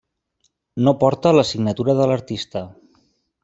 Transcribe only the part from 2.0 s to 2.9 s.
de l'artista.